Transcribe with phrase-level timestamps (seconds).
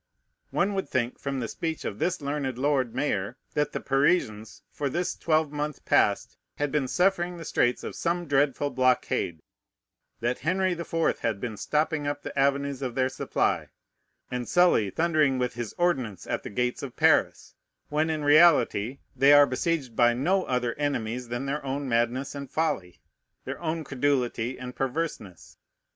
[0.49, 4.89] One would think, from the speech of this learned lord mayor, that the Parisians, for
[4.89, 9.43] this twelvemonth past, had been suffering the straits of some dreadful blockade,
[10.19, 13.67] that Henry the Fourth had been stopping up the avenues to their supply,
[14.31, 17.53] and Sully thundering with his ordnance at the gates of Paris,
[17.89, 22.49] when in reality they are besieged by no other enemies than their own madness and
[22.49, 22.99] folly,
[23.45, 25.57] their own credulity and perverseness.